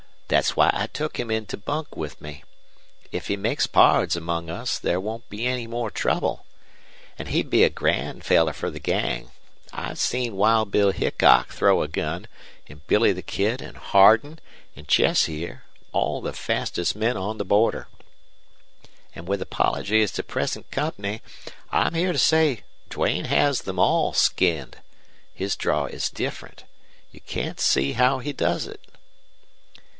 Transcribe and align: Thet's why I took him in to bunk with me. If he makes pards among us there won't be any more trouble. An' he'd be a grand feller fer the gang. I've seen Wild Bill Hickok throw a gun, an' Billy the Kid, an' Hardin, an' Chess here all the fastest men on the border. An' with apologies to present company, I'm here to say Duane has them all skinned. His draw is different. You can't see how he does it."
Thet's 0.29 0.55
why 0.55 0.71
I 0.73 0.87
took 0.87 1.19
him 1.19 1.29
in 1.29 1.45
to 1.47 1.57
bunk 1.57 1.95
with 1.95 2.21
me. 2.21 2.45
If 3.11 3.27
he 3.27 3.35
makes 3.35 3.67
pards 3.67 4.15
among 4.15 4.49
us 4.49 4.79
there 4.79 4.99
won't 4.99 5.29
be 5.29 5.45
any 5.45 5.67
more 5.67 5.91
trouble. 5.91 6.45
An' 7.19 7.27
he'd 7.27 7.49
be 7.49 7.65
a 7.65 7.69
grand 7.69 8.23
feller 8.23 8.53
fer 8.53 8.71
the 8.71 8.79
gang. 8.79 9.31
I've 9.73 9.99
seen 9.99 10.37
Wild 10.37 10.71
Bill 10.71 10.91
Hickok 10.91 11.51
throw 11.53 11.83
a 11.83 11.87
gun, 11.89 12.27
an' 12.67 12.81
Billy 12.87 13.11
the 13.11 13.21
Kid, 13.21 13.61
an' 13.61 13.75
Hardin, 13.75 14.39
an' 14.75 14.85
Chess 14.87 15.25
here 15.25 15.65
all 15.91 16.21
the 16.21 16.33
fastest 16.33 16.95
men 16.95 17.17
on 17.17 17.37
the 17.37 17.45
border. 17.45 17.87
An' 19.13 19.25
with 19.25 19.41
apologies 19.41 20.13
to 20.13 20.23
present 20.23 20.71
company, 20.71 21.21
I'm 21.71 21.93
here 21.93 22.13
to 22.13 22.17
say 22.17 22.63
Duane 22.89 23.25
has 23.25 23.63
them 23.63 23.77
all 23.77 24.13
skinned. 24.13 24.77
His 25.33 25.57
draw 25.57 25.85
is 25.87 26.09
different. 26.09 26.63
You 27.11 27.19
can't 27.19 27.59
see 27.59 27.93
how 27.93 28.19
he 28.19 28.31
does 28.31 28.65
it." 28.65 28.79